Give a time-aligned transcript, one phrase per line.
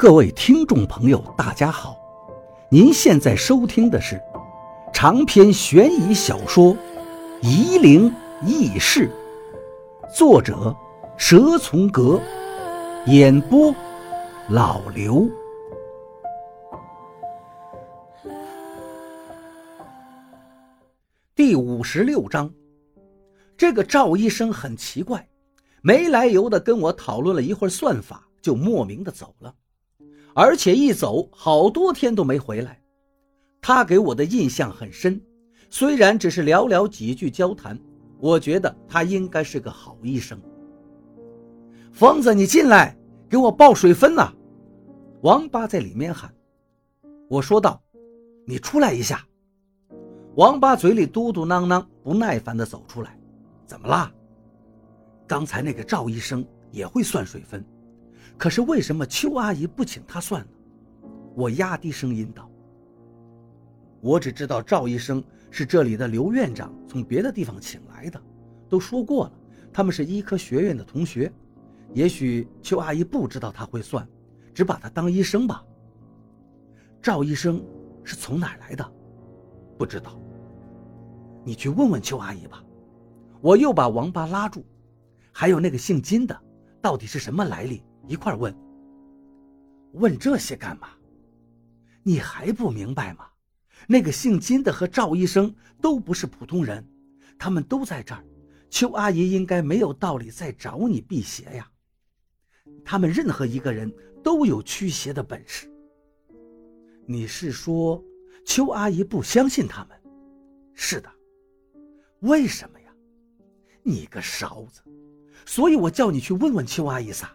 [0.00, 1.94] 各位听众朋友，大家好！
[2.70, 4.18] 您现在收听的是
[4.94, 6.74] 长篇悬疑小说
[7.42, 8.10] 《夷陵
[8.46, 9.10] 轶事》，
[10.16, 10.74] 作者
[11.18, 12.18] 蛇从阁，
[13.08, 13.74] 演播
[14.48, 15.28] 老刘。
[21.34, 22.50] 第五十六章，
[23.54, 25.28] 这个赵医生很奇怪，
[25.82, 29.54] 没来由的跟我讨论了一会儿算法，就莫名的走了。
[30.34, 32.80] 而且一走好多天都没回来，
[33.60, 35.20] 他给我的印象很深。
[35.68, 37.78] 虽然只是寥寥几句交谈，
[38.18, 40.40] 我觉得他应该是个好医生。
[41.92, 42.96] 疯子，你进来，
[43.28, 44.32] 给我报水分呐！
[45.22, 46.32] 王八在里面喊。
[47.28, 47.80] 我说道
[48.46, 49.24] ：“你出来一下。”
[50.36, 53.18] 王八嘴里嘟嘟囔囔，不耐烦地走出来。
[53.66, 54.12] 怎么啦？
[55.26, 57.64] 刚才那个赵医生也会算水分。
[58.40, 60.48] 可是为什么邱阿姨不请他算呢？
[61.34, 62.50] 我压低声音道
[64.00, 68.18] ：“我只知道赵医生是这里的刘院长从别的地方请来的，
[68.66, 69.32] 都说过了，
[69.70, 71.30] 他们是医科学院的同学。
[71.92, 74.08] 也许邱阿姨不知道他会算，
[74.54, 75.62] 只把他当医生吧。
[77.02, 77.62] 赵医生
[78.02, 78.92] 是从哪来的？
[79.76, 80.18] 不知道。
[81.44, 82.64] 你去问问邱阿姨吧。”
[83.42, 84.64] 我又把王八拉住，
[85.30, 86.34] 还有那个姓金的，
[86.80, 87.82] 到底是什么来历？
[88.10, 88.52] 一块问，
[89.92, 90.88] 问这些干嘛？
[92.02, 93.24] 你还不明白吗？
[93.86, 96.84] 那个姓金的和赵医生都不是普通人，
[97.38, 98.24] 他们都在这儿。
[98.68, 101.70] 邱阿姨应该没有道理再找你辟邪呀。
[102.84, 103.94] 他们任何一个人
[104.24, 105.70] 都有驱邪的本事。
[107.06, 108.02] 你是说
[108.44, 109.96] 邱阿姨不相信他们？
[110.74, 111.08] 是的。
[112.22, 112.92] 为什么呀？
[113.84, 114.82] 你个勺子！
[115.46, 117.32] 所以我叫你去问问邱阿姨撒。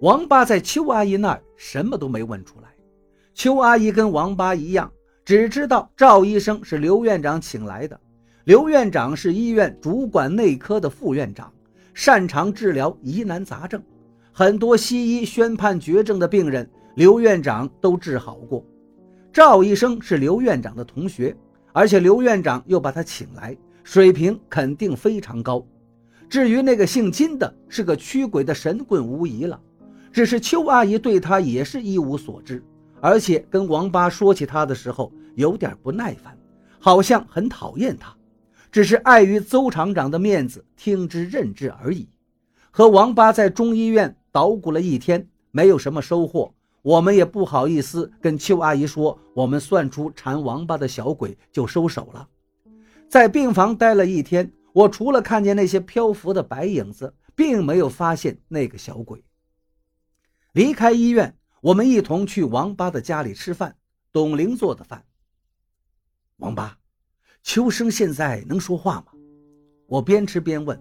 [0.00, 2.68] 王八在邱阿姨那儿什么都没问出来，
[3.34, 4.88] 邱阿姨跟王八一样，
[5.24, 7.98] 只知道赵医生是刘院长请来的。
[8.44, 11.52] 刘院长是医院主管内科的副院长，
[11.94, 13.82] 擅长治疗疑难杂症，
[14.32, 18.64] 很多西医宣判绝症的病人，刘院长都治好过。
[19.32, 21.36] 赵医生是刘院长的同学，
[21.72, 25.66] 而且刘院长又把他请来，水平肯定非常高。
[26.28, 29.60] 至于那个姓金的，是个驱鬼的神棍无疑了。
[30.18, 32.60] 只是邱阿姨对他也是一无所知，
[33.00, 36.36] 而且跟王八说起他的时候有点不耐烦，
[36.80, 38.12] 好像很讨厌他，
[38.72, 42.08] 只是碍于邹厂长的面子，听之任之而已。
[42.72, 46.52] 和王八在中医院捣鼓了一天，没有什么收获，
[46.82, 52.26] 我们也不好意思跟邱阿姨说，我们算出缠王八的小鬼就收手了。
[53.08, 59.22] 在病房待了一天，我除了看见那些漂浮的白影子，并没有发现那个小鬼。
[60.58, 63.76] 离开医院，我们一同去王八的家里吃饭。
[64.10, 65.04] 董玲做的饭。
[66.38, 66.76] 王八，
[67.44, 69.12] 秋生现在能说话吗？
[69.86, 70.76] 我边吃边问。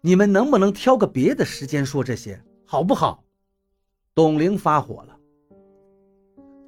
[0.00, 3.24] 你们能不能挑个别的时间说这些，好不好？
[4.16, 5.16] 董玲发火了。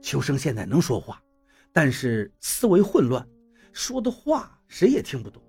[0.00, 1.20] 秋生现在能说话，
[1.72, 3.28] 但是思维混乱，
[3.72, 5.42] 说的话谁也听不懂。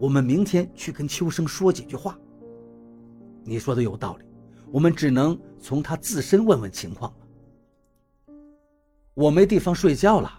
[0.00, 2.18] 我们明天去跟秋生说几句话。
[3.44, 4.28] 你说的有道理。
[4.72, 7.12] 我们只能从他自身问问情况。
[9.14, 10.30] 我没地方睡觉了，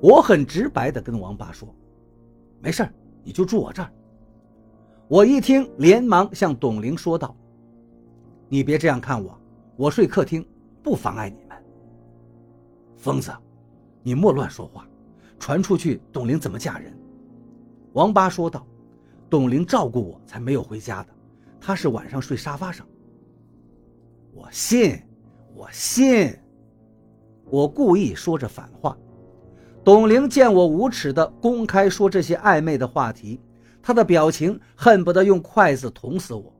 [0.00, 1.72] 我很直白的跟王八说
[2.60, 2.88] ：“没事
[3.22, 3.92] 你就住我这儿。”
[5.06, 7.36] 我一听，连忙向董玲说道
[8.48, 9.38] ：“你别这样看我，
[9.76, 10.44] 我睡客厅
[10.82, 11.56] 不妨碍你们。”
[12.96, 13.30] 疯子，
[14.02, 14.88] 你莫乱说话，
[15.38, 16.92] 传出去董玲怎么嫁人？
[17.92, 18.66] 王八说道
[19.30, 21.10] ：“董玲照顾我才没有回家的，
[21.60, 22.84] 她是晚上睡沙发上。”
[24.36, 25.02] 我信，
[25.54, 26.38] 我信。
[27.46, 28.94] 我故意说着反话。
[29.82, 33.40] 董玲见我无耻的公开说这些暧昧的话题，
[33.82, 36.54] 她的表情恨不得用筷子捅死我。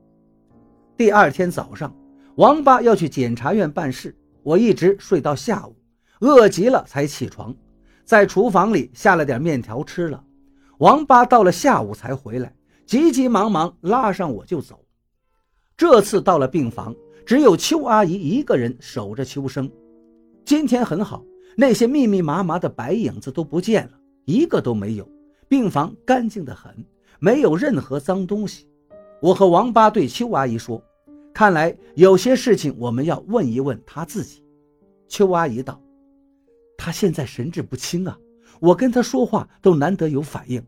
[0.97, 1.95] 第二天早上，
[2.37, 5.75] 王八要去检察院办事，我一直睡到下午，
[6.21, 7.55] 饿极了才起床，
[8.03, 10.23] 在厨房里下了点面条吃了。
[10.79, 12.51] 王八到了下午才回来，
[12.87, 14.83] 急急忙忙拉上我就走。
[15.77, 16.95] 这次到了病房。
[17.27, 19.69] 只有邱阿姨一个人守着秋生。
[20.45, 21.25] 今天很好，
[21.57, 25.05] 那些密密麻麻的白影子都不见了，一个都没有。
[25.49, 26.73] 病房干净得很，
[27.19, 28.65] 没有任何脏东西。
[29.21, 30.81] 我和王八对邱阿姨说
[31.35, 34.41] ：“看来有些事情我们要问一问她自己。”
[35.09, 35.81] 邱阿姨道
[36.79, 38.17] ：“她现在神志不清啊，
[38.61, 40.63] 我跟她说话都难得有反应，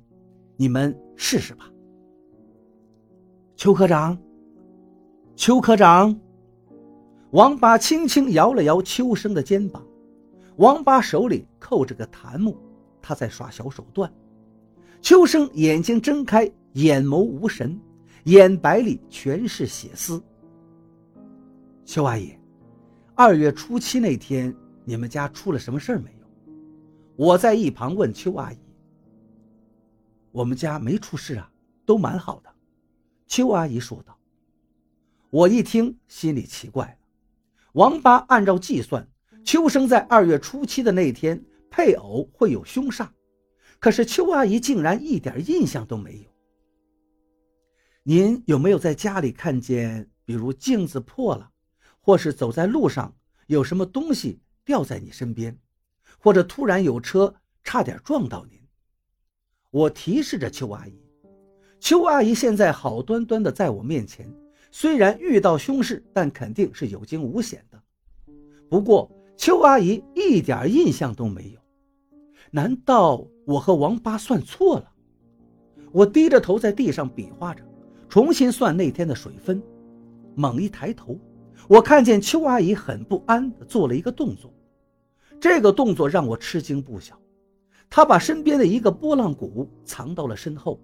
[0.58, 1.72] 你们试试吧。”
[3.56, 4.18] 邱科长，
[5.38, 6.20] 邱科长。
[7.32, 9.86] 王八轻轻摇了摇秋生的肩膀，
[10.56, 12.58] 王八手里扣着个檀木，
[13.02, 14.12] 他在耍小手段。
[15.00, 17.80] 秋生眼睛睁开，眼眸无神，
[18.24, 20.22] 眼白里全是血丝。
[21.86, 22.34] 秋阿姨，
[23.14, 24.54] 二月初七那天，
[24.84, 26.28] 你们家出了什么事儿没有？
[27.16, 28.58] 我在一旁问秋阿姨。
[30.32, 31.52] 我们家没出事啊，
[31.86, 32.50] 都蛮好的。
[33.28, 34.18] 秋阿姨说道。
[35.30, 36.99] 我一听，心里奇怪。
[37.74, 39.08] 王八按照计算，
[39.46, 43.08] 秋生在二月初七的那天，配偶会有凶煞。
[43.80, 46.30] 可是邱阿姨竟然一点印象都没有。
[48.04, 51.50] 您有没有在家里看见，比如镜子破了，
[52.02, 53.16] 或是走在路上
[53.48, 55.58] 有什么东西掉在你身边，
[56.18, 58.60] 或者突然有车差点撞到您？
[59.70, 61.00] 我提示着邱阿姨。
[61.80, 64.28] 邱阿姨现在好端端的在我面前，
[64.72, 67.82] 虽然遇到凶事，但肯定是有惊无险的。
[68.70, 71.60] 不过邱阿姨一点印象都没有。
[72.52, 74.92] 难道我和王八算错了？
[75.92, 77.64] 我低着头在地上比划着，
[78.08, 79.62] 重新算那天的水分。
[80.36, 81.18] 猛一抬头，
[81.68, 84.54] 我看见邱阿姨很不安地做了一个动作，
[85.40, 87.20] 这个动作让我吃惊不小。
[87.90, 90.80] 她把身边的一个拨浪鼓藏到了身后，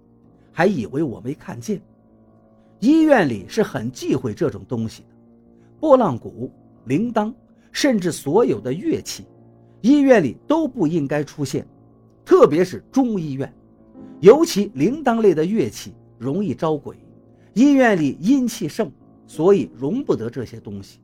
[0.50, 1.80] 还以为我没看见。
[2.80, 5.08] 医院里是很忌讳这种东西的，
[5.80, 6.50] 拨浪鼓、
[6.84, 7.32] 铃铛，
[7.72, 9.24] 甚至所有的乐器。
[9.80, 11.66] 医院里都不应该出现，
[12.24, 13.52] 特别是中医院，
[14.20, 16.96] 尤其铃铛类的乐器容易招鬼。
[17.54, 18.90] 医院里阴气盛，
[19.26, 21.00] 所以容不得这些东西。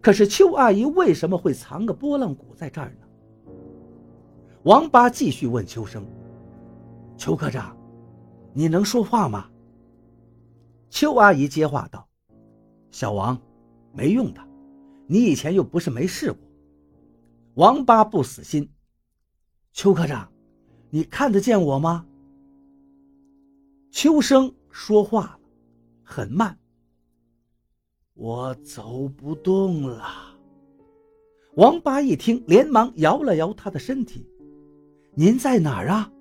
[0.00, 3.06] 可是邱阿姨为什么会藏个拨浪鼓在这儿呢？
[4.64, 6.04] 王八继续问秋生
[7.16, 7.76] ：“邱科长，
[8.52, 9.46] 你能说话吗？”
[10.92, 12.06] 邱阿姨接话道
[12.92, 13.40] ：“小王，
[13.94, 14.46] 没用的，
[15.06, 16.38] 你以前又不是没试过。”
[17.56, 18.70] 王八不死心，
[19.72, 20.30] 邱科长，
[20.90, 22.06] 你看得见我吗？
[23.90, 25.40] 秋生说话了，
[26.02, 26.58] 很慢。
[28.12, 30.04] 我走不动了。
[31.54, 34.28] 王八一听，连忙摇了摇他的身体。
[35.14, 36.12] 您在哪儿啊？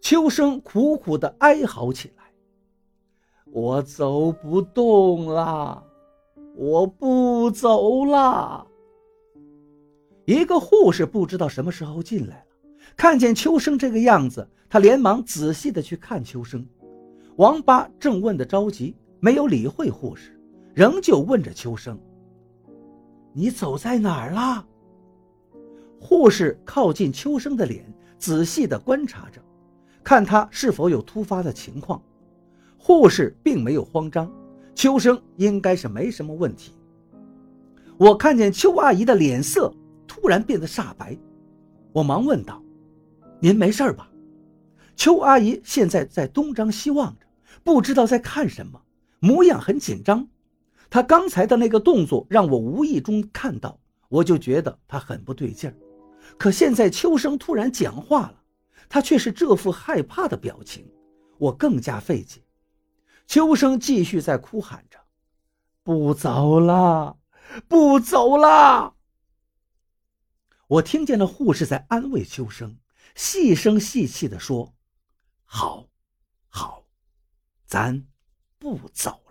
[0.00, 2.21] 秋生苦苦的哀嚎起来。
[3.52, 5.84] 我走不动了，
[6.56, 8.66] 我不走了。
[10.24, 12.44] 一个护士不知道什么时候进来了，
[12.96, 16.66] 看见秋生这个样子，他连忙仔细的去看秋生。
[17.36, 20.40] 王八正问的着急，没有理会护士，
[20.72, 21.98] 仍旧问着秋生
[23.34, 24.66] ：“你走在哪儿了？”
[26.00, 27.84] 护士靠近秋生的脸，
[28.18, 29.42] 仔细的观察着，
[30.02, 32.00] 看他是否有突发的情况。
[32.84, 34.28] 护士并没有慌张，
[34.74, 36.72] 秋生应该是没什么问题。
[37.96, 39.72] 我看见邱阿姨的脸色。
[40.04, 41.18] 突然变得煞白，
[41.90, 42.62] 我忙问道
[43.40, 44.10] ：“您没事吧？”
[44.94, 47.26] 邱阿姨现在在东张西望着，
[47.64, 48.82] 不知道在看什么，
[49.20, 50.28] 模样很紧张。
[50.90, 53.80] 她刚才的那个动作让我无意中看到，
[54.10, 55.74] 我就觉得她很不对劲儿。
[56.36, 58.34] 可现在秋生突然讲话了，
[58.90, 60.86] 他却是这副害怕的表情，
[61.38, 62.41] 我更加费解。
[63.26, 64.98] 秋生继续在哭喊着
[65.82, 67.18] ：“不走了，
[67.68, 68.94] 不走了！”
[70.68, 72.78] 我听见了护士在安慰秋生，
[73.14, 74.74] 细声细气地说
[75.44, 75.86] ：“好，
[76.48, 76.84] 好，
[77.64, 78.06] 咱
[78.58, 79.21] 不走。”